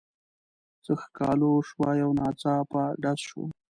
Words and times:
څه 0.83 0.91
ښکالو 1.03 1.51
شوه 1.69 1.89
یو 2.01 2.09
ناڅاپه 2.19 2.83
ډز 3.01 3.19
شو. 3.27 3.43